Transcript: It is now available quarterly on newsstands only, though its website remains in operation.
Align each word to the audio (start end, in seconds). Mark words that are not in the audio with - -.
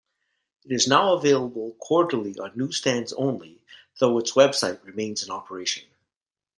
It 0.65 0.71
is 0.71 0.87
now 0.87 1.13
available 1.13 1.75
quarterly 1.77 2.35
on 2.39 2.53
newsstands 2.55 3.13
only, 3.13 3.61
though 3.99 4.17
its 4.17 4.31
website 4.31 4.83
remains 4.83 5.21
in 5.23 5.29
operation. 5.29 5.89